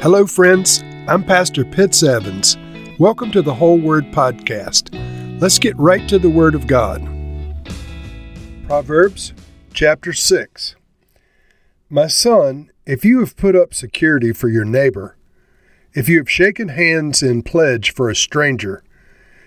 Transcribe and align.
Hello, 0.00 0.28
friends. 0.28 0.84
I'm 1.08 1.24
Pastor 1.24 1.64
Pitts 1.64 2.04
Evans. 2.04 2.56
Welcome 3.00 3.32
to 3.32 3.42
the 3.42 3.52
Whole 3.52 3.80
Word 3.80 4.04
Podcast. 4.12 4.94
Let's 5.40 5.58
get 5.58 5.76
right 5.76 6.08
to 6.08 6.20
the 6.20 6.30
Word 6.30 6.54
of 6.54 6.68
God. 6.68 7.02
Proverbs 8.68 9.32
chapter 9.74 10.12
6. 10.12 10.76
My 11.90 12.06
son, 12.06 12.70
if 12.86 13.04
you 13.04 13.18
have 13.18 13.36
put 13.36 13.56
up 13.56 13.74
security 13.74 14.32
for 14.32 14.48
your 14.48 14.64
neighbor, 14.64 15.16
if 15.94 16.08
you 16.08 16.18
have 16.18 16.30
shaken 16.30 16.68
hands 16.68 17.20
in 17.20 17.42
pledge 17.42 17.92
for 17.92 18.08
a 18.08 18.14
stranger, 18.14 18.84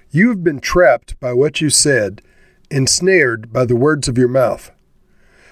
you 0.10 0.28
have 0.28 0.44
been 0.44 0.60
trapped 0.60 1.18
by 1.22 1.32
what 1.32 1.62
you 1.62 1.70
said, 1.70 2.22
ensnared 2.70 3.54
by 3.54 3.64
the 3.64 3.78
words 3.78 4.10
of 4.10 4.18
your 4.18 4.28
mouth. 4.28 4.70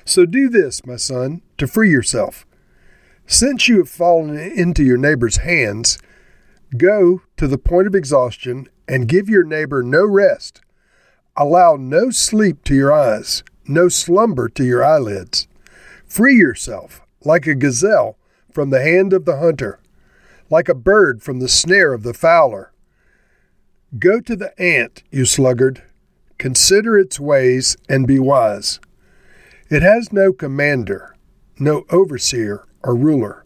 So 0.04 0.26
do 0.26 0.50
this, 0.50 0.86
my 0.86 0.98
son, 0.98 1.42
to 1.58 1.68
free 1.68 1.90
yourself. 1.90 2.46
Since 3.32 3.68
you 3.68 3.78
have 3.78 3.90
fallen 3.90 4.36
into 4.40 4.84
your 4.84 4.98
neighbor's 4.98 5.38
hands, 5.38 6.00
go 6.76 7.22
to 7.38 7.48
the 7.48 7.60
point 7.60 7.86
of 7.86 7.94
exhaustion 7.94 8.68
and 8.88 9.08
give 9.08 9.30
your 9.30 9.44
neighbor 9.44 9.84
no 9.84 10.04
rest. 10.04 10.62
Allow 11.38 11.76
no 11.76 12.10
sleep 12.10 12.64
to 12.64 12.74
your 12.74 12.92
eyes, 12.92 13.44
no 13.68 13.88
slumber 13.88 14.50
to 14.50 14.64
your 14.66 14.84
eyelids. 14.84 15.48
Free 16.08 16.38
yourself, 16.38 17.04
like 17.24 17.46
a 17.46 17.54
gazelle, 17.54 18.18
from 18.52 18.72
the 18.72 18.82
hand 18.82 19.14
of 19.14 19.26
the 19.26 19.38
hunter, 19.38 19.80
like 20.50 20.68
a 20.68 20.74
bird 20.74 21.22
from 21.22 21.38
the 21.38 21.48
snare 21.48 21.94
of 21.94 22.02
the 22.02 22.16
fowler. 22.16 22.74
Go 24.00 24.22
to 24.22 24.36
the 24.36 24.60
ant, 24.60 25.04
you 25.12 25.26
sluggard. 25.26 25.84
Consider 26.40 26.98
its 26.98 27.20
ways 27.20 27.78
and 27.88 28.08
be 28.08 28.18
wise. 28.18 28.80
It 29.70 29.84
has 29.84 30.12
no 30.12 30.34
commander, 30.34 31.16
no 31.60 31.86
overseer 31.92 32.66
or 32.84 32.96
ruler. 32.96 33.46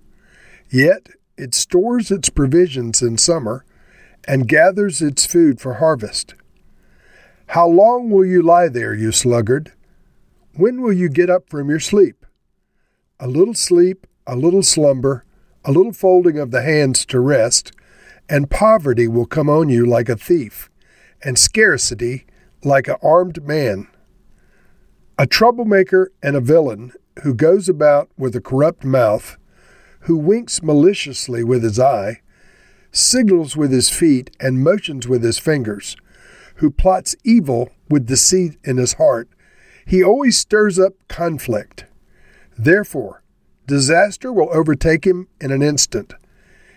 Yet 0.69 1.09
it 1.37 1.55
stores 1.55 2.11
its 2.11 2.29
provisions 2.29 3.01
in 3.01 3.17
summer 3.17 3.65
and 4.27 4.47
gathers 4.47 5.01
its 5.01 5.25
food 5.25 5.59
for 5.59 5.75
harvest. 5.75 6.35
How 7.47 7.67
long 7.67 8.09
will 8.09 8.25
you 8.25 8.41
lie 8.41 8.69
there, 8.69 8.93
you 8.93 9.11
sluggard? 9.11 9.73
When 10.55 10.81
will 10.81 10.93
you 10.93 11.09
get 11.09 11.29
up 11.29 11.49
from 11.49 11.69
your 11.69 11.79
sleep? 11.79 12.25
A 13.19 13.27
little 13.27 13.53
sleep, 13.53 14.07
a 14.25 14.35
little 14.35 14.63
slumber, 14.63 15.25
a 15.65 15.71
little 15.71 15.93
folding 15.93 16.37
of 16.37 16.51
the 16.51 16.61
hands 16.61 17.05
to 17.07 17.19
rest, 17.19 17.71
and 18.29 18.49
poverty 18.49 19.07
will 19.07 19.25
come 19.25 19.49
on 19.49 19.69
you 19.69 19.85
like 19.85 20.09
a 20.09 20.15
thief, 20.15 20.69
and 21.23 21.37
scarcity 21.37 22.25
like 22.63 22.87
an 22.87 22.95
armed 23.01 23.45
man. 23.45 23.87
A 25.17 25.27
troublemaker 25.27 26.11
and 26.21 26.35
a 26.35 26.41
villain 26.41 26.93
who 27.21 27.33
goes 27.33 27.69
about 27.69 28.09
with 28.17 28.35
a 28.35 28.41
corrupt 28.41 28.83
mouth, 28.83 29.37
who 30.01 30.17
winks 30.17 30.63
maliciously 30.63 31.43
with 31.43 31.63
his 31.63 31.79
eye, 31.79 32.21
signals 32.91 33.55
with 33.55 33.71
his 33.71 33.89
feet, 33.89 34.35
and 34.39 34.63
motions 34.63 35.07
with 35.07 35.23
his 35.23 35.39
fingers, 35.39 35.95
who 36.55 36.69
plots 36.69 37.15
evil 37.23 37.71
with 37.89 38.05
deceit 38.05 38.57
in 38.63 38.77
his 38.77 38.93
heart, 38.93 39.29
he 39.85 40.03
always 40.03 40.37
stirs 40.37 40.79
up 40.79 40.93
conflict. 41.07 41.85
Therefore, 42.57 43.23
disaster 43.67 44.31
will 44.31 44.49
overtake 44.53 45.05
him 45.05 45.27
in 45.41 45.51
an 45.51 45.61
instant. 45.61 46.13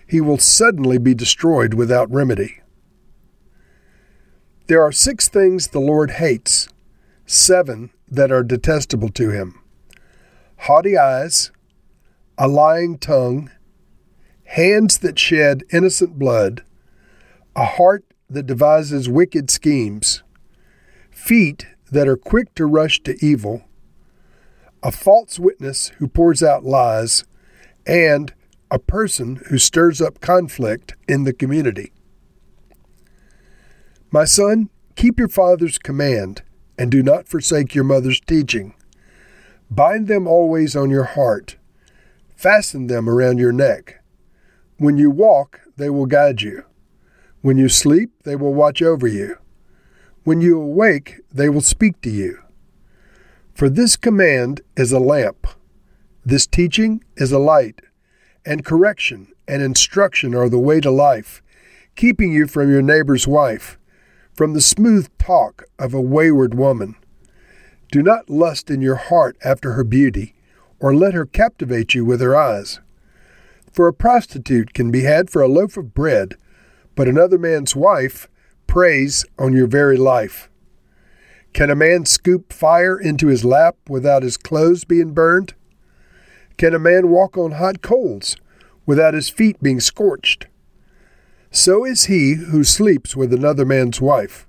He 0.07 0.21
will 0.21 0.39
suddenly 0.39 0.99
be 0.99 1.15
destroyed 1.15 1.75
without 1.75 2.11
remedy. 2.11 2.61
There 4.69 4.83
are 4.83 4.93
six 4.93 5.29
things 5.29 5.69
the 5.69 5.81
Lord 5.81 6.13
hates, 6.13 6.69
seven 7.27 7.91
that 8.09 8.33
are 8.33 8.43
detestable 8.43 9.11
to 9.11 9.31
him 9.31 9.61
haughty 10.67 10.99
eyes, 10.99 11.53
a 12.37 12.49
lying 12.49 12.99
tongue, 12.99 13.49
hands 14.47 14.99
that 14.99 15.17
shed 15.17 15.63
innocent 15.73 16.19
blood, 16.19 16.65
a 17.55 17.65
heart 17.65 18.05
that 18.29 18.47
devises 18.47 19.09
wicked 19.09 19.49
schemes, 19.49 20.25
feet 21.09 21.69
that 21.93 22.09
are 22.09 22.17
quick 22.17 22.53
to 22.53 22.67
rush 22.67 23.01
to 23.01 23.17
evil, 23.25 23.63
a 24.83 24.91
false 24.91 25.39
witness 25.39 25.93
who 25.99 26.09
pours 26.09 26.43
out 26.43 26.65
lies, 26.65 27.25
and 27.87 28.35
a 28.69 28.81
person 28.81 29.37
who 29.49 29.59
stirs 29.59 30.01
up 30.01 30.21
conflict 30.21 30.97
in 31.07 31.23
the 31.23 31.33
community. 31.33 31.93
My 34.11 34.25
son, 34.25 34.69
keep 34.97 35.17
your 35.17 35.29
father's 35.29 35.79
command, 35.79 36.43
and 36.77 36.91
do 36.91 37.05
not 37.05 37.29
forsake 37.29 37.73
your 37.73 37.85
mother's 37.85 38.21
teaching. 38.21 38.75
Bind 39.71 40.07
them 40.07 40.27
always 40.27 40.77
on 40.77 40.91
your 40.91 41.05
heart, 41.05 41.57
fasten 42.37 42.87
them 42.87 43.09
around 43.09 43.39
your 43.39 43.53
neck. 43.53 44.03
When 44.79 44.97
you 44.97 45.11
walk, 45.11 45.61
they 45.77 45.91
will 45.91 46.07
guide 46.07 46.43
you. 46.43 46.65
When 47.41 47.57
you 47.59 47.69
sleep, 47.69 48.11
they 48.23 48.37
will 48.37 48.55
watch 48.55 48.81
over 48.81 49.07
you. 49.07 49.39
When 50.25 50.41
you 50.41 50.61
awake, 50.61 51.21
they 51.33 51.49
will 51.49 51.61
speak 51.61 52.01
to 52.03 52.11
you. 52.11 52.43
For 53.55 53.69
this 53.69 53.97
command 53.97 54.61
is 54.77 54.93
a 54.93 54.99
lamp, 54.99 55.47
this 56.25 56.47
teaching 56.47 57.05
is 57.17 57.33
a 57.33 57.39
light, 57.39 57.81
and 58.45 58.65
correction 58.65 59.29
and 59.49 59.63
instruction 59.63 60.35
are 60.35 60.49
the 60.49 60.59
way 60.59 60.81
to 60.81 60.91
life, 60.91 61.43
keeping 61.95 62.33
you 62.33 62.47
from 62.47 62.71
your 62.71 62.83
neighbor's 62.83 63.27
wife, 63.27 63.79
from 64.35 64.53
the 64.53 64.61
smooth 64.61 65.09
talk 65.19 65.65
of 65.79 65.95
a 65.95 66.01
wayward 66.01 66.55
woman. 66.55 66.97
Do 67.97 68.03
not 68.03 68.29
lust 68.29 68.71
in 68.71 68.83
your 68.83 68.97
heart 68.97 69.39
after 69.43 69.73
her 69.73 69.83
beauty, 69.83 70.35
or 70.79 70.95
let 70.95 71.15
her 71.15 71.25
captivate 71.25 71.95
you 71.95 72.05
with 72.05 72.21
her 72.21 72.37
eyes. 72.37 72.79
For 73.73 73.89
a 73.89 73.95
prostitute 73.95 74.75
can 74.75 74.91
be 74.91 75.05
had 75.05 75.31
for 75.31 75.41
a 75.41 75.49
loaf 75.49 75.79
of 75.79 75.95
bread, 75.95 76.35
but 76.95 77.09
another 77.09 77.39
man's 77.39 77.75
wife 77.75 78.29
preys 78.67 79.25
on 79.39 79.55
your 79.55 79.67
very 79.67 79.97
life. 79.97 80.51
Can 81.55 81.71
a 81.71 81.75
man 81.75 82.05
scoop 82.05 82.53
fire 82.53 83.01
into 83.01 83.29
his 83.29 83.47
lap 83.47 83.77
without 83.89 84.23
his 84.23 84.37
clothes 84.37 84.85
being 84.85 85.15
burned? 85.15 85.55
Can 86.59 86.75
a 86.75 86.79
man 86.79 87.09
walk 87.09 87.39
on 87.39 87.53
hot 87.53 87.81
coals 87.81 88.37
without 88.85 89.15
his 89.15 89.31
feet 89.31 89.63
being 89.63 89.81
scorched? 89.81 90.49
So 91.51 91.87
is 91.87 92.05
he 92.05 92.35
who 92.35 92.63
sleeps 92.63 93.17
with 93.17 93.33
another 93.33 93.65
man's 93.65 94.03
wife. 94.03 94.46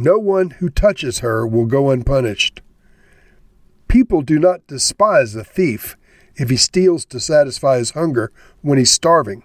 No 0.00 0.18
one 0.18 0.50
who 0.50 0.70
touches 0.70 1.18
her 1.18 1.46
will 1.46 1.66
go 1.66 1.90
unpunished. 1.90 2.62
People 3.86 4.22
do 4.22 4.38
not 4.38 4.66
despise 4.66 5.34
a 5.34 5.44
thief 5.44 5.96
if 6.36 6.48
he 6.48 6.56
steals 6.56 7.04
to 7.06 7.20
satisfy 7.20 7.76
his 7.76 7.90
hunger 7.90 8.32
when 8.62 8.78
he's 8.78 8.90
starving. 8.90 9.42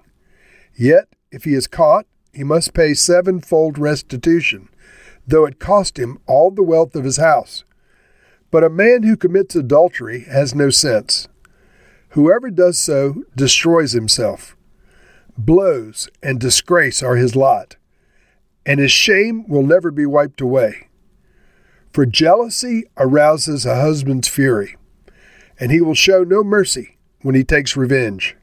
Yet, 0.73 1.09
if 1.29 1.43
he 1.43 1.53
is 1.53 1.67
caught, 1.67 2.05
he 2.31 2.43
must 2.43 2.73
pay 2.73 2.93
sevenfold 2.93 3.77
restitution 3.77 4.69
though 5.27 5.45
it 5.45 5.59
cost 5.59 5.97
him 5.97 6.19
all 6.27 6.51
the 6.51 6.63
wealth 6.63 6.95
of 6.95 7.03
his 7.03 7.17
house. 7.17 7.63
But 8.51 8.63
a 8.63 8.69
man 8.69 9.03
who 9.03 9.17
commits 9.17 9.55
adultery 9.55 10.25
has 10.25 10.53
no 10.53 10.69
sense. 10.69 11.27
Whoever 12.09 12.49
does 12.49 12.77
so 12.77 13.23
destroys 13.35 13.91
himself. 13.91 14.55
Blows 15.37 16.09
and 16.23 16.39
disgrace 16.39 17.03
are 17.03 17.17
his 17.17 17.35
lot, 17.35 17.75
and 18.65 18.79
his 18.79 18.91
shame 18.91 19.47
will 19.47 19.63
never 19.63 19.91
be 19.91 20.05
wiped 20.05 20.41
away. 20.41 20.87
For 21.93 22.05
jealousy 22.05 22.85
arouses 22.97 23.65
a 23.65 23.79
husband's 23.79 24.27
fury, 24.27 24.75
and 25.59 25.71
he 25.71 25.81
will 25.81 25.93
show 25.93 26.23
no 26.23 26.43
mercy 26.43 26.97
when 27.21 27.35
he 27.35 27.43
takes 27.43 27.77
revenge. 27.77 28.35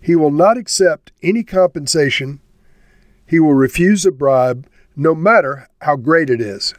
He 0.00 0.16
will 0.16 0.30
not 0.30 0.56
accept 0.56 1.12
any 1.22 1.44
compensation, 1.44 2.40
he 3.26 3.40
will 3.40 3.54
refuse 3.54 4.04
a 4.04 4.12
bribe 4.12 4.66
no 4.96 5.14
matter 5.14 5.68
how 5.80 5.96
great 5.96 6.30
it 6.30 6.40
is. 6.40 6.74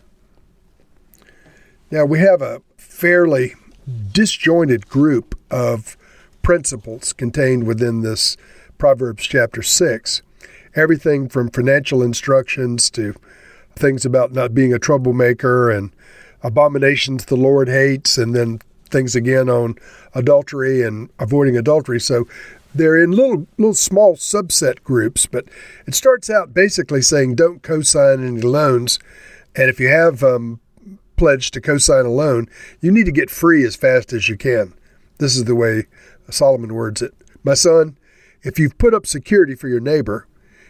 Now, 1.91 2.05
we 2.05 2.19
have 2.19 2.41
a 2.41 2.61
fairly 2.77 3.53
disjointed 4.11 4.87
group 4.87 5.37
of 5.51 5.97
principles 6.41 7.13
contained 7.13 7.65
within 7.65 8.01
this 8.01 8.37
Proverbs 8.77 9.23
chapter 9.23 9.61
6. 9.61 10.21
Everything 10.75 11.29
from 11.29 11.49
financial 11.49 12.03
instructions 12.03 12.89
to 12.91 13.15
things 13.75 14.05
about 14.05 14.31
not 14.31 14.53
being 14.53 14.73
a 14.73 14.79
troublemaker 14.79 15.69
and 15.69 15.91
abominations 16.43 17.25
the 17.25 17.35
Lord 17.35 17.67
hates, 17.67 18.17
and 18.17 18.35
then 18.35 18.59
things 18.89 19.15
again 19.15 19.49
on 19.49 19.75
adultery 20.13 20.83
and 20.83 21.09
avoiding 21.19 21.57
adultery. 21.57 21.99
So 21.99 22.27
they're 22.73 23.01
in 23.01 23.11
little 23.11 23.47
little 23.57 23.73
small 23.73 24.15
subset 24.15 24.83
groups, 24.83 25.25
but 25.25 25.45
it 25.87 25.95
starts 25.95 26.29
out 26.29 26.53
basically 26.53 27.01
saying 27.01 27.35
don't 27.35 27.63
co-sign 27.63 28.25
any 28.25 28.41
loans, 28.41 28.99
and 29.55 29.69
if 29.69 29.79
you 29.79 29.87
have 29.87 30.23
um, 30.23 30.59
pledged 31.15 31.53
to 31.53 31.61
co-sign 31.61 32.05
a 32.05 32.09
loan, 32.09 32.47
you 32.81 32.91
need 32.91 33.05
to 33.05 33.11
get 33.11 33.29
free 33.29 33.63
as 33.63 33.75
fast 33.75 34.13
as 34.13 34.29
you 34.29 34.37
can. 34.37 34.73
This 35.17 35.37
is 35.37 35.45
the 35.45 35.55
way 35.55 35.85
Solomon 36.29 36.73
words 36.73 37.01
it. 37.01 37.13
My 37.43 37.53
son, 37.53 37.97
if 38.43 38.59
you've 38.59 38.77
put 38.77 38.93
up 38.93 39.07
security 39.07 39.55
for 39.55 39.69
your 39.69 39.79
neighbor, 39.79 40.27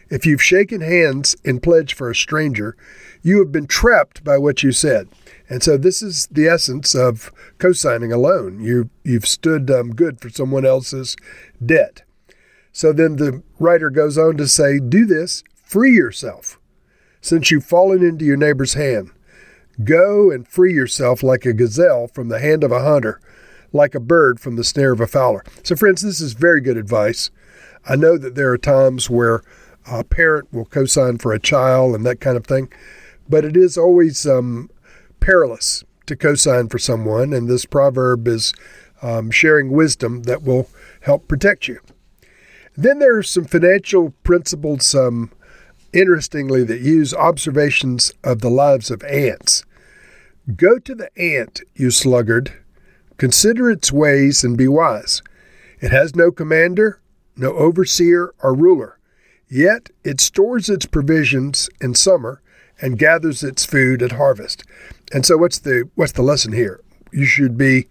if 0.09 0.25
you've 0.25 0.43
shaken 0.43 0.81
hands 0.81 1.35
in 1.43 1.59
pledge 1.59 1.93
for 1.93 2.09
a 2.09 2.15
stranger, 2.15 2.75
you 3.21 3.39
have 3.39 3.51
been 3.51 3.67
trapped 3.67 4.23
by 4.23 4.37
what 4.37 4.63
you 4.63 4.71
said. 4.71 5.07
And 5.49 5.63
so 5.63 5.77
this 5.77 6.01
is 6.01 6.27
the 6.27 6.47
essence 6.47 6.95
of 6.95 7.31
co-signing 7.57 8.11
a 8.11 8.17
loan. 8.17 8.59
You 8.59 8.89
you've 9.03 9.27
stood 9.27 9.69
um, 9.69 9.91
good 9.91 10.21
for 10.21 10.29
someone 10.29 10.65
else's 10.65 11.15
debt. 11.63 12.03
So 12.71 12.91
then 12.91 13.15
the 13.15 13.41
writer 13.59 13.89
goes 13.89 14.17
on 14.17 14.37
to 14.37 14.47
say, 14.47 14.79
Do 14.79 15.05
this, 15.05 15.43
free 15.63 15.93
yourself, 15.93 16.59
since 17.21 17.49
you've 17.49 17.65
fallen 17.65 18.03
into 18.03 18.25
your 18.25 18.37
neighbor's 18.37 18.73
hand. 18.73 19.11
Go 19.83 20.31
and 20.31 20.47
free 20.47 20.73
yourself 20.73 21.21
like 21.23 21.45
a 21.45 21.53
gazelle 21.53 22.07
from 22.07 22.29
the 22.29 22.39
hand 22.39 22.63
of 22.63 22.71
a 22.71 22.83
hunter, 22.83 23.19
like 23.73 23.95
a 23.95 23.99
bird 23.99 24.39
from 24.39 24.55
the 24.55 24.63
snare 24.63 24.93
of 24.93 25.01
a 25.01 25.07
fowler. 25.07 25.43
So, 25.63 25.75
friends, 25.75 26.01
this 26.01 26.21
is 26.21 26.33
very 26.33 26.61
good 26.61 26.77
advice. 26.77 27.29
I 27.87 27.95
know 27.95 28.17
that 28.17 28.35
there 28.35 28.51
are 28.51 28.57
times 28.57 29.09
where 29.09 29.41
a 29.87 30.03
parent 30.03 30.51
will 30.53 30.65
co 30.65 30.85
sign 30.85 31.17
for 31.17 31.33
a 31.33 31.39
child 31.39 31.95
and 31.95 32.05
that 32.05 32.19
kind 32.19 32.37
of 32.37 32.45
thing, 32.45 32.71
but 33.29 33.45
it 33.45 33.55
is 33.55 33.77
always 33.77 34.25
um, 34.25 34.69
perilous 35.19 35.83
to 36.05 36.15
co 36.15 36.35
sign 36.35 36.69
for 36.69 36.79
someone, 36.79 37.33
and 37.33 37.47
this 37.47 37.65
proverb 37.65 38.27
is 38.27 38.53
um, 39.01 39.31
sharing 39.31 39.71
wisdom 39.71 40.23
that 40.23 40.43
will 40.43 40.69
help 41.01 41.27
protect 41.27 41.67
you. 41.67 41.79
Then 42.77 42.99
there 42.99 43.17
are 43.17 43.23
some 43.23 43.45
financial 43.45 44.11
principles, 44.23 44.93
um, 44.93 45.31
interestingly, 45.93 46.63
that 46.63 46.81
use 46.81 47.13
observations 47.13 48.11
of 48.23 48.41
the 48.41 48.49
lives 48.49 48.91
of 48.91 49.03
ants. 49.03 49.63
Go 50.55 50.77
to 50.79 50.93
the 50.93 51.09
ant, 51.19 51.61
you 51.73 51.89
sluggard. 51.89 52.53
Consider 53.17 53.71
its 53.71 53.91
ways 53.91 54.43
and 54.43 54.57
be 54.57 54.67
wise. 54.67 55.21
It 55.79 55.91
has 55.91 56.15
no 56.15 56.31
commander, 56.31 56.99
no 57.37 57.53
overseer 57.53 58.33
or 58.43 58.53
ruler. 58.53 58.99
Yet 59.49 59.89
it 60.03 60.19
stores 60.19 60.69
its 60.69 60.85
provisions 60.85 61.69
in 61.79 61.93
summer 61.93 62.41
and 62.81 62.99
gathers 62.99 63.43
its 63.43 63.65
food 63.65 64.01
at 64.01 64.13
harvest. 64.13 64.63
And 65.13 65.25
so 65.25 65.37
what's 65.37 65.59
the 65.59 65.89
what's 65.95 66.11
the 66.13 66.23
lesson 66.23 66.53
here? 66.53 66.81
You 67.11 67.25
should 67.25 67.57
be 67.57 67.87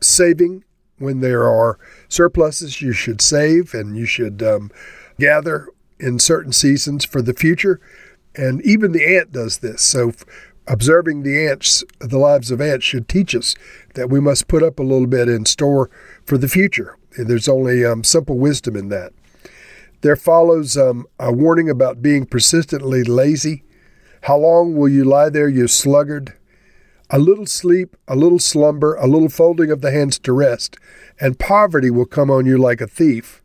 saving 0.00 0.64
when 0.98 1.20
there 1.20 1.48
are 1.48 1.78
surpluses. 2.08 2.82
You 2.82 2.92
should 2.92 3.20
save 3.20 3.74
and 3.74 3.96
you 3.96 4.04
should 4.04 4.42
um, 4.42 4.70
gather 5.18 5.68
in 5.98 6.18
certain 6.18 6.52
seasons 6.52 7.04
for 7.04 7.22
the 7.22 7.34
future. 7.34 7.80
And 8.36 8.62
even 8.62 8.92
the 8.92 9.16
ant 9.16 9.32
does 9.32 9.58
this. 9.58 9.82
So 9.82 10.12
observing 10.66 11.22
the 11.22 11.48
ants, 11.48 11.82
the 11.98 12.18
lives 12.18 12.50
of 12.50 12.60
ants, 12.60 12.84
should 12.84 13.08
teach 13.08 13.34
us 13.34 13.56
that 13.94 14.10
we 14.10 14.20
must 14.20 14.46
put 14.46 14.62
up 14.62 14.78
a 14.78 14.84
little 14.84 15.06
bit 15.06 15.28
in 15.28 15.44
store 15.46 15.90
for 16.24 16.38
the 16.38 16.48
future. 16.48 16.96
And 17.16 17.26
There's 17.26 17.48
only 17.48 17.84
um, 17.84 18.04
simple 18.04 18.38
wisdom 18.38 18.76
in 18.76 18.90
that. 18.90 19.12
There 20.00 20.16
follows 20.16 20.76
um, 20.76 21.06
a 21.18 21.32
warning 21.32 21.68
about 21.68 22.02
being 22.02 22.24
persistently 22.24 23.02
lazy. 23.02 23.64
How 24.22 24.38
long 24.38 24.76
will 24.76 24.88
you 24.88 25.04
lie 25.04 25.28
there, 25.28 25.48
you 25.48 25.66
sluggard? 25.66 26.34
A 27.10 27.18
little 27.18 27.46
sleep, 27.46 27.96
a 28.06 28.14
little 28.14 28.38
slumber, 28.38 28.94
a 28.96 29.06
little 29.06 29.28
folding 29.28 29.70
of 29.70 29.80
the 29.80 29.90
hands 29.90 30.18
to 30.20 30.32
rest, 30.32 30.76
and 31.20 31.38
poverty 31.38 31.90
will 31.90 32.06
come 32.06 32.30
on 32.30 32.46
you 32.46 32.58
like 32.58 32.80
a 32.80 32.86
thief, 32.86 33.42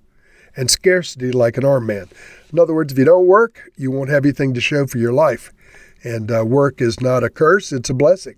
and 0.56 0.70
scarcity 0.70 1.32
like 1.32 1.58
an 1.58 1.66
armed 1.66 1.88
man. 1.88 2.08
In 2.52 2.60
other 2.60 2.74
words, 2.74 2.92
if 2.92 3.00
you 3.00 3.06
don't 3.06 3.26
work, 3.26 3.72
you 3.78 3.90
won't 3.90 4.10
have 4.10 4.26
anything 4.26 4.54
to 4.54 4.62
show 4.62 4.86
for 4.86 4.98
your 4.98 5.14
life. 5.14 5.52
And 6.04 6.30
uh, 6.30 6.44
work 6.46 6.82
is 6.82 7.00
not 7.00 7.24
a 7.24 7.30
curse, 7.30 7.72
it's 7.72 7.90
a 7.90 7.94
blessing. 7.94 8.36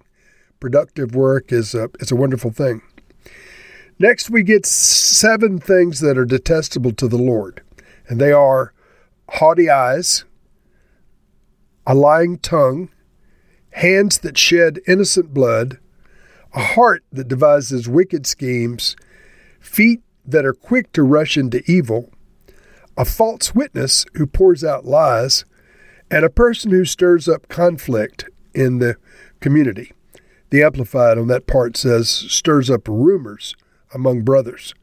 Productive 0.59 1.15
work 1.15 1.51
is 1.51 1.73
a, 1.73 1.89
it's 1.99 2.11
a 2.11 2.15
wonderful 2.15 2.51
thing. 2.51 2.81
Next, 3.97 4.29
we 4.29 4.43
get 4.43 4.65
seven 4.65 5.59
things 5.59 5.99
that 6.01 6.17
are 6.17 6.25
detestable 6.25 6.91
to 6.93 7.07
the 7.07 7.17
Lord, 7.17 7.61
and 8.07 8.19
they 8.19 8.31
are 8.31 8.73
haughty 9.29 9.69
eyes, 9.69 10.25
a 11.85 11.95
lying 11.95 12.37
tongue, 12.37 12.89
hands 13.71 14.19
that 14.19 14.37
shed 14.37 14.79
innocent 14.87 15.33
blood, 15.33 15.79
a 16.53 16.61
heart 16.61 17.03
that 17.11 17.27
devises 17.27 17.89
wicked 17.89 18.25
schemes, 18.25 18.95
feet 19.59 20.01
that 20.25 20.45
are 20.45 20.53
quick 20.53 20.91
to 20.93 21.03
rush 21.03 21.37
into 21.37 21.63
evil, 21.69 22.11
a 22.97 23.05
false 23.05 23.53
witness 23.53 24.05
who 24.13 24.25
pours 24.25 24.63
out 24.63 24.85
lies, 24.85 25.45
and 26.09 26.23
a 26.23 26.29
person 26.29 26.71
who 26.71 26.85
stirs 26.85 27.27
up 27.27 27.47
conflict 27.49 28.25
in 28.53 28.77
the 28.77 28.95
community. 29.41 29.91
The 30.49 30.63
Amplified 30.63 31.17
on 31.17 31.27
that 31.27 31.47
part 31.47 31.75
says, 31.75 32.09
stirs 32.09 32.69
up 32.69 32.87
rumors 32.87 33.55
among 33.93 34.21
brothers. 34.21 34.73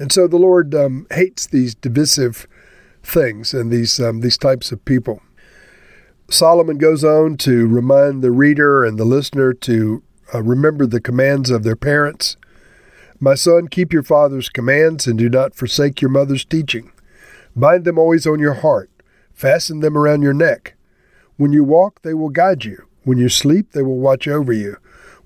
And 0.00 0.10
so 0.10 0.26
the 0.26 0.38
Lord 0.38 0.74
um, 0.74 1.06
hates 1.12 1.46
these 1.46 1.74
divisive 1.74 2.48
things 3.06 3.54
and 3.54 3.70
these 3.70 4.00
um, 4.00 4.20
these 4.20 4.38
types 4.38 4.72
of 4.72 4.84
people. 4.84 5.20
Solomon 6.30 6.78
goes 6.78 7.04
on 7.04 7.36
to 7.38 7.66
remind 7.66 8.22
the 8.22 8.30
reader 8.30 8.84
and 8.84 8.98
the 8.98 9.04
listener 9.04 9.52
to 9.52 10.02
uh, 10.34 10.42
remember 10.42 10.86
the 10.86 11.00
commands 11.00 11.50
of 11.50 11.62
their 11.64 11.76
parents. 11.76 12.36
My 13.20 13.34
son, 13.34 13.68
keep 13.68 13.92
your 13.92 14.02
father's 14.02 14.48
commands 14.48 15.06
and 15.06 15.18
do 15.18 15.28
not 15.28 15.54
forsake 15.54 16.00
your 16.00 16.10
mother's 16.10 16.44
teaching. 16.44 16.92
Bind 17.54 17.84
them 17.84 17.98
always 17.98 18.26
on 18.26 18.40
your 18.40 18.54
heart, 18.54 18.90
fasten 19.32 19.80
them 19.80 19.96
around 19.96 20.22
your 20.22 20.34
neck. 20.34 20.74
When 21.36 21.52
you 21.52 21.62
walk, 21.62 22.02
they 22.02 22.14
will 22.14 22.30
guide 22.30 22.64
you. 22.64 22.86
When 23.04 23.18
you 23.18 23.28
sleep, 23.28 23.72
they 23.72 23.82
will 23.82 23.98
watch 23.98 24.26
over 24.26 24.52
you. 24.52 24.76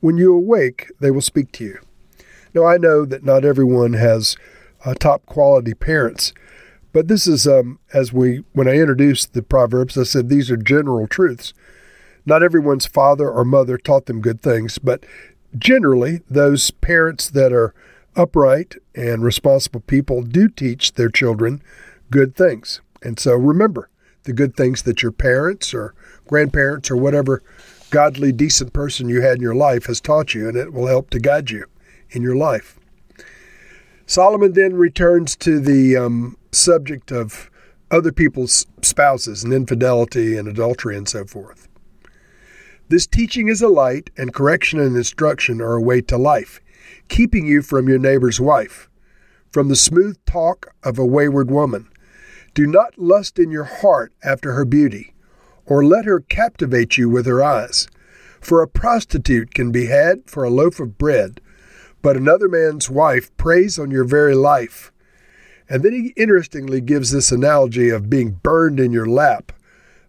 When 0.01 0.17
you 0.17 0.35
awake, 0.35 0.91
they 1.01 1.11
will 1.11 1.23
speak 1.23 1.53
to 1.53 1.65
you. 1.65 1.79
Now, 2.55 2.65
I 2.65 2.77
know 2.77 3.05
that 3.05 3.25
not 3.25 3.45
everyone 3.45 3.95
has 3.95 4.37
uh, 4.85 4.95
top 4.95 5.27
quality 5.27 5.75
parents, 5.75 6.33
but 6.93 7.09
this 7.09 7.27
is 7.27 7.47
um, 7.47 7.79
as 7.93 8.13
we 8.13 8.45
when 8.53 8.69
I 8.69 8.77
introduced 8.77 9.33
the 9.33 9.43
proverbs, 9.43 9.97
I 9.97 10.05
said 10.05 10.29
these 10.29 10.51
are 10.51 10.57
general 10.57 11.07
truths. 11.07 11.53
Not 12.27 12.43
everyone's 12.43 12.87
father 12.87 13.31
or 13.31 13.45
mother 13.45 13.79
taught 13.79 14.07
them 14.07 14.21
good 14.21 14.43
things, 14.43 14.79
but 14.79 15.05
generally 15.57 16.21
those 16.29 16.71
parents 16.71 17.31
that 17.31 17.53
are 17.53 17.75
upright 18.17 18.75
and 18.95 19.23
responsible 19.23 19.81
people 19.81 20.23
do 20.23 20.49
teach 20.49 20.95
their 20.95 21.09
children 21.09 21.63
good 22.11 22.37
things. 22.37 22.81
And 23.03 23.19
so 23.19 23.35
remember 23.35 23.89
the 24.25 24.33
good 24.33 24.57
things 24.57 24.83
that 24.83 25.03
your 25.03 25.13
parents 25.13 25.73
or 25.73 25.95
grandparents 26.27 26.91
or 26.91 26.97
whatever 26.97 27.43
godly, 27.91 28.33
decent 28.33 28.73
person 28.73 29.09
you 29.09 29.23
had 29.23 29.37
in 29.37 29.43
your 29.43 29.55
life 29.55 29.87
has 29.87 30.01
taught 30.01 30.35
you, 30.35 30.49
and 30.49 30.57
it 30.57 30.73
will 30.73 30.87
help 30.87 31.11
to 31.11 31.19
guide 31.19 31.51
you 31.51 31.65
in 32.11 32.23
your 32.23 32.37
life. 32.37 32.79
Solomon 34.07 34.53
then 34.53 34.75
returns 34.75 35.37
to 35.37 35.61
the 35.61 35.97
um, 35.97 36.37
subject 36.59 37.11
of 37.13 37.51
other 37.91 38.13
people's 38.13 38.67
spouses 38.83 39.45
and 39.45 39.53
infidelity 39.53 40.37
and 40.37 40.47
adultery 40.47 40.97
and 40.97 41.09
so 41.09 41.25
forth. 41.25 41.69
This 42.89 43.07
teaching 43.07 43.49
is 43.49 43.61
a 43.61 43.69
light, 43.69 44.11
and 44.17 44.33
correction 44.33 44.81
and 44.81 44.97
instruction 44.97 45.61
are 45.61 45.75
a 45.75 45.83
way 45.83 46.01
to 46.03 46.17
life, 46.17 46.61
keeping 47.09 47.47
you 47.47 47.61
from 47.61 47.89
your 47.89 47.99
neighbor's 47.99 48.41
wife, 48.41 48.89
from 49.53 49.69
the 49.69 49.77
smooth 49.77 50.17
talk 50.25 50.75
of 50.83 50.99
a 50.99 51.05
wayward 51.05 51.51
woman. 51.51 51.89
Do 52.55 52.67
not 52.67 52.99
lust 52.99 53.39
in 53.39 53.51
your 53.51 53.65
heart 53.65 54.13
after 54.23 54.53
her 54.53 54.65
beauty, 54.65 55.15
or 55.67 55.85
let 55.85 56.07
her 56.07 56.21
captivate 56.21 56.97
you 56.97 57.11
with 57.11 57.27
her 57.27 57.43
eyes. 57.43 57.89
For 58.41 58.63
a 58.63 58.69
prostitute 58.69 59.53
can 59.53 59.71
be 59.71 59.87
had 59.87 60.23
for 60.27 60.45
a 60.45 60.51
loaf 60.51 60.81
of 60.81 60.97
bread, 60.97 61.41
but 62.01 62.17
another 62.17 62.49
man's 62.49 62.89
wife 62.89 63.37
preys 63.37 63.79
on 63.79 63.91
your 63.91 64.05
very 64.05 64.35
life. 64.35 64.93
And 65.69 65.83
then 65.83 65.93
he 65.93 66.13
interestingly 66.17 66.81
gives 66.81 67.11
this 67.11 67.31
analogy 67.31 67.91
of 67.91 68.09
being 68.09 68.33
burned 68.43 68.81
in 68.81 68.93
your 68.93 69.07
lap 69.07 69.53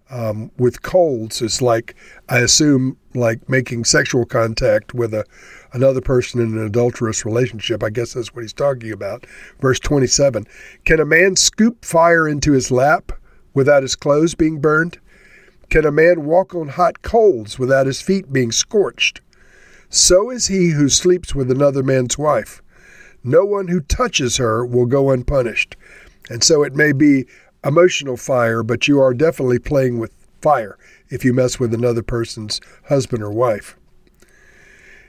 um, 0.09 0.51
with 0.57 0.81
coals. 0.81 1.41
It's 1.41 1.61
like, 1.61 1.95
I 2.27 2.39
assume, 2.39 2.97
like 3.13 3.47
making 3.49 3.85
sexual 3.85 4.25
contact 4.25 4.93
with 4.93 5.13
a, 5.13 5.25
another 5.73 6.01
person 6.01 6.41
in 6.41 6.57
an 6.57 6.65
adulterous 6.65 7.25
relationship. 7.25 7.83
I 7.83 7.89
guess 7.89 8.13
that's 8.13 8.33
what 8.33 8.41
he's 8.41 8.53
talking 8.53 8.91
about. 8.91 9.25
Verse 9.59 9.79
27 9.79 10.47
Can 10.85 10.99
a 10.99 11.05
man 11.05 11.35
scoop 11.35 11.83
fire 11.85 12.27
into 12.27 12.53
his 12.53 12.71
lap 12.71 13.11
without 13.53 13.83
his 13.83 13.95
clothes 13.95 14.35
being 14.35 14.59
burned? 14.59 14.99
Can 15.69 15.85
a 15.85 15.91
man 15.91 16.25
walk 16.25 16.55
on 16.55 16.69
hot 16.69 17.01
coals 17.03 17.59
without 17.59 17.85
his 17.85 18.01
feet 18.01 18.33
being 18.33 18.51
scorched? 18.51 19.21
So 19.89 20.29
is 20.29 20.47
he 20.47 20.71
who 20.71 20.89
sleeps 20.89 21.35
with 21.35 21.51
another 21.51 21.83
man's 21.83 22.17
wife. 22.17 22.61
No 23.23 23.43
one 23.43 23.67
who 23.67 23.81
touches 23.81 24.37
her 24.37 24.65
will 24.65 24.85
go 24.85 25.11
unpunished. 25.11 25.75
And 26.29 26.43
so 26.43 26.63
it 26.63 26.75
may 26.75 26.91
be 26.91 27.25
emotional 27.65 28.17
fire, 28.17 28.63
but 28.63 28.87
you 28.87 28.99
are 28.99 29.13
definitely 29.13 29.59
playing 29.59 29.99
with 29.99 30.13
fire 30.41 30.77
if 31.09 31.25
you 31.25 31.33
mess 31.33 31.59
with 31.59 31.73
another 31.73 32.03
person's 32.03 32.61
husband 32.87 33.23
or 33.23 33.31
wife. 33.31 33.75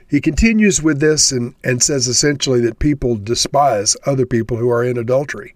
He 0.09 0.19
continues 0.19 0.81
with 0.81 0.99
this 0.99 1.31
and, 1.31 1.55
and 1.63 1.81
says 1.81 2.07
essentially 2.07 2.59
that 2.61 2.79
people 2.79 3.15
despise 3.15 3.95
other 4.05 4.25
people 4.25 4.57
who 4.57 4.69
are 4.69 4.83
in 4.83 4.97
adultery 4.97 5.53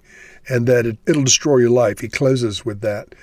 and 0.48 0.66
that 0.68 0.86
it, 0.86 0.98
it'll 1.06 1.24
destroy 1.24 1.58
your 1.58 1.72
life. 1.72 2.00
He 2.00 2.08
closes 2.08 2.64
with 2.64 2.80
that. 2.82 3.16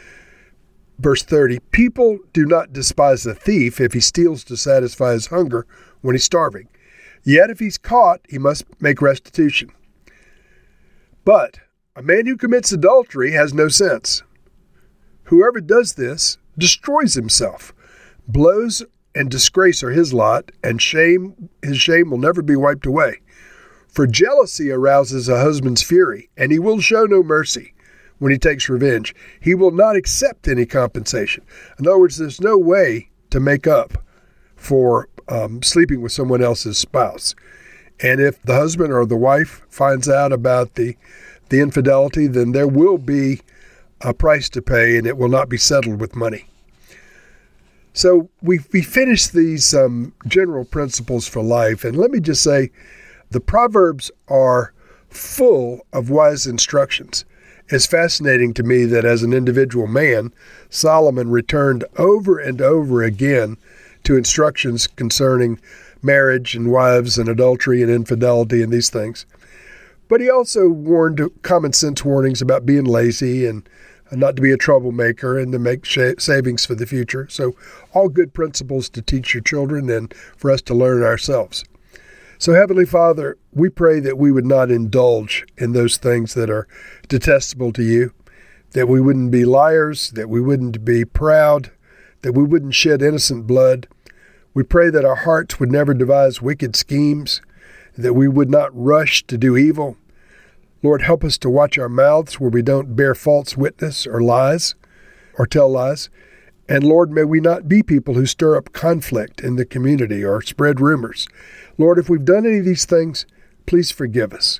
Verse 0.98 1.22
30 1.22 1.60
People 1.70 2.18
do 2.34 2.44
not 2.44 2.74
despise 2.74 3.24
a 3.24 3.34
thief 3.34 3.80
if 3.80 3.94
he 3.94 4.00
steals 4.00 4.44
to 4.44 4.58
satisfy 4.58 5.12
his 5.12 5.28
hunger 5.28 5.66
when 6.02 6.14
he's 6.14 6.24
starving. 6.24 6.68
Yet 7.24 7.50
if 7.50 7.58
he's 7.58 7.78
caught, 7.78 8.20
he 8.28 8.38
must 8.38 8.64
make 8.80 9.00
restitution. 9.00 9.70
But 11.24 11.60
a 11.94 12.02
man 12.02 12.26
who 12.26 12.36
commits 12.36 12.72
adultery 12.72 13.32
has 13.32 13.54
no 13.54 13.68
sense. 13.68 14.22
Whoever 15.24 15.60
does 15.60 15.94
this 15.94 16.38
destroys 16.58 17.14
himself. 17.14 17.72
Blows 18.26 18.82
and 19.14 19.30
disgrace 19.30 19.82
are 19.82 19.90
his 19.90 20.12
lot, 20.12 20.50
and 20.64 20.80
shame 20.82 21.48
his 21.62 21.78
shame 21.78 22.10
will 22.10 22.18
never 22.18 22.42
be 22.42 22.56
wiped 22.56 22.86
away. 22.86 23.20
For 23.88 24.06
jealousy 24.06 24.70
arouses 24.70 25.28
a 25.28 25.40
husband's 25.42 25.82
fury, 25.82 26.30
and 26.36 26.50
he 26.50 26.58
will 26.58 26.80
show 26.80 27.04
no 27.04 27.22
mercy. 27.22 27.74
when 28.22 28.30
he 28.30 28.38
takes 28.38 28.68
revenge. 28.68 29.16
He 29.40 29.52
will 29.52 29.72
not 29.72 29.96
accept 29.96 30.46
any 30.46 30.64
compensation. 30.64 31.44
In 31.80 31.88
other 31.88 31.98
words, 31.98 32.18
there's 32.18 32.40
no 32.40 32.56
way 32.56 33.10
to 33.30 33.40
make 33.40 33.66
up 33.66 33.94
for 34.54 35.08
um, 35.28 35.62
sleeping 35.62 36.00
with 36.00 36.12
someone 36.12 36.42
else's 36.42 36.78
spouse. 36.78 37.34
And 38.00 38.20
if 38.20 38.42
the 38.42 38.54
husband 38.54 38.92
or 38.92 39.06
the 39.06 39.16
wife 39.16 39.64
finds 39.68 40.08
out 40.08 40.32
about 40.32 40.74
the 40.74 40.96
the 41.48 41.60
infidelity, 41.60 42.26
then 42.26 42.52
there 42.52 42.66
will 42.66 42.96
be 42.96 43.42
a 44.00 44.14
price 44.14 44.48
to 44.48 44.62
pay, 44.62 44.96
and 44.96 45.06
it 45.06 45.18
will 45.18 45.28
not 45.28 45.50
be 45.50 45.58
settled 45.58 46.00
with 46.00 46.16
money. 46.16 46.46
So 47.92 48.30
we 48.40 48.60
we 48.72 48.82
finished 48.82 49.32
these 49.32 49.74
um, 49.74 50.14
general 50.26 50.64
principles 50.64 51.28
for 51.28 51.42
life, 51.42 51.84
and 51.84 51.96
let 51.96 52.10
me 52.10 52.20
just 52.20 52.42
say, 52.42 52.70
the 53.30 53.40
proverbs 53.40 54.10
are 54.28 54.72
full 55.10 55.86
of 55.92 56.10
wise 56.10 56.46
instructions. 56.46 57.24
It's 57.68 57.86
fascinating 57.86 58.54
to 58.54 58.62
me 58.62 58.84
that 58.86 59.04
as 59.04 59.22
an 59.22 59.32
individual 59.32 59.86
man, 59.86 60.32
Solomon 60.68 61.30
returned 61.30 61.84
over 61.96 62.38
and 62.38 62.60
over 62.60 63.02
again 63.02 63.56
to 64.04 64.16
instructions 64.16 64.86
concerning 64.86 65.60
marriage 66.02 66.54
and 66.54 66.70
wives 66.70 67.18
and 67.18 67.28
adultery 67.28 67.82
and 67.82 67.90
infidelity 67.90 68.62
and 68.62 68.72
these 68.72 68.90
things. 68.90 69.24
But 70.08 70.20
he 70.20 70.28
also 70.28 70.68
warned 70.68 71.20
common 71.42 71.72
sense 71.72 72.04
warnings 72.04 72.42
about 72.42 72.66
being 72.66 72.84
lazy 72.84 73.46
and 73.46 73.66
not 74.10 74.36
to 74.36 74.42
be 74.42 74.52
a 74.52 74.58
troublemaker 74.58 75.38
and 75.38 75.52
to 75.52 75.58
make 75.58 75.86
savings 75.86 76.66
for 76.66 76.74
the 76.74 76.86
future. 76.86 77.26
So, 77.30 77.54
all 77.94 78.08
good 78.08 78.34
principles 78.34 78.88
to 78.90 79.00
teach 79.00 79.32
your 79.32 79.42
children 79.42 79.88
and 79.88 80.12
for 80.36 80.50
us 80.50 80.60
to 80.62 80.74
learn 80.74 81.02
ourselves. 81.02 81.64
So, 82.38 82.52
Heavenly 82.52 82.84
Father, 82.84 83.38
we 83.52 83.68
pray 83.68 84.00
that 84.00 84.18
we 84.18 84.32
would 84.32 84.44
not 84.44 84.70
indulge 84.70 85.46
in 85.56 85.72
those 85.72 85.96
things 85.96 86.34
that 86.34 86.50
are 86.50 86.66
detestable 87.08 87.72
to 87.72 87.82
you, 87.82 88.12
that 88.72 88.88
we 88.88 89.00
wouldn't 89.00 89.30
be 89.30 89.44
liars, 89.44 90.10
that 90.10 90.28
we 90.28 90.40
wouldn't 90.40 90.84
be 90.84 91.04
proud, 91.04 91.70
that 92.22 92.32
we 92.32 92.42
wouldn't 92.42 92.74
shed 92.74 93.02
innocent 93.02 93.46
blood. 93.46 93.86
We 94.54 94.62
pray 94.62 94.90
that 94.90 95.04
our 95.04 95.16
hearts 95.16 95.60
would 95.60 95.70
never 95.70 95.94
devise 95.94 96.42
wicked 96.42 96.76
schemes, 96.76 97.40
that 97.96 98.14
we 98.14 98.28
would 98.28 98.50
not 98.50 98.70
rush 98.74 99.24
to 99.26 99.38
do 99.38 99.56
evil, 99.56 99.96
Lord, 100.82 101.02
help 101.02 101.22
us 101.22 101.38
to 101.38 101.50
watch 101.50 101.78
our 101.78 101.88
mouths 101.88 102.40
where 102.40 102.50
we 102.50 102.60
don't 102.60 102.96
bear 102.96 103.14
false 103.14 103.56
witness 103.56 104.04
or 104.04 104.20
lies 104.20 104.74
or 105.38 105.46
tell 105.46 105.70
lies. 105.70 106.10
And 106.68 106.82
Lord, 106.82 107.12
may 107.12 107.22
we 107.22 107.40
not 107.40 107.68
be 107.68 107.84
people 107.84 108.14
who 108.14 108.26
stir 108.26 108.56
up 108.56 108.72
conflict 108.72 109.40
in 109.40 109.54
the 109.54 109.64
community 109.64 110.24
or 110.24 110.42
spread 110.42 110.80
rumors. 110.80 111.28
Lord, 111.78 111.98
if 111.98 112.10
we've 112.10 112.24
done 112.24 112.46
any 112.46 112.58
of 112.58 112.64
these 112.64 112.84
things, 112.84 113.26
please 113.64 113.92
forgive 113.92 114.32
us. 114.32 114.58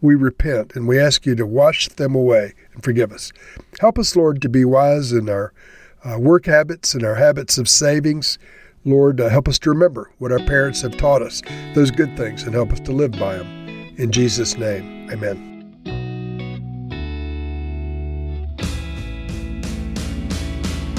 We 0.00 0.14
repent 0.14 0.76
and 0.76 0.86
we 0.86 1.00
ask 1.00 1.26
you 1.26 1.34
to 1.34 1.46
wash 1.46 1.88
them 1.88 2.14
away 2.14 2.54
and 2.72 2.84
forgive 2.84 3.10
us. 3.10 3.32
Help 3.80 3.98
us, 3.98 4.14
Lord, 4.14 4.40
to 4.42 4.48
be 4.48 4.64
wise 4.64 5.10
in 5.10 5.28
our 5.28 5.52
uh, 6.04 6.18
work 6.18 6.46
habits 6.46 6.94
and 6.94 7.02
our 7.04 7.14
habits 7.14 7.58
of 7.58 7.68
savings. 7.68 8.38
Lord, 8.84 9.20
uh, 9.20 9.28
help 9.28 9.48
us 9.48 9.58
to 9.60 9.70
remember 9.70 10.10
what 10.18 10.30
our 10.30 10.40
parents 10.40 10.82
have 10.82 10.96
taught 10.96 11.22
us, 11.22 11.42
those 11.74 11.90
good 11.90 12.16
things, 12.16 12.42
and 12.42 12.54
help 12.54 12.72
us 12.72 12.80
to 12.80 12.92
live 12.92 13.12
by 13.12 13.36
them. 13.36 13.94
In 13.96 14.12
Jesus' 14.12 14.56
name, 14.56 15.10
amen. 15.10 15.50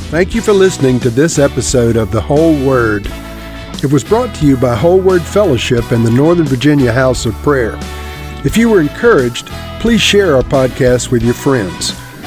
Thank 0.09 0.33
you 0.33 0.41
for 0.41 0.53
listening 0.53 0.99
to 1.01 1.09
this 1.09 1.39
episode 1.39 1.97
of 1.97 2.11
The 2.11 2.21
Whole 2.21 2.53
Word. 2.65 3.05
It 3.83 3.91
was 3.91 4.03
brought 4.03 4.33
to 4.35 4.45
you 4.45 4.55
by 4.55 4.75
Whole 4.75 5.01
Word 5.01 5.21
Fellowship 5.21 5.91
and 5.91 6.05
the 6.05 6.11
Northern 6.11 6.45
Virginia 6.45 6.91
House 6.91 7.25
of 7.25 7.33
Prayer. 7.35 7.77
If 8.45 8.55
you 8.55 8.69
were 8.69 8.81
encouraged, 8.81 9.47
please 9.81 10.01
share 10.01 10.35
our 10.35 10.43
podcast 10.43 11.11
with 11.11 11.21
your 11.21 11.33
friends. 11.33 12.04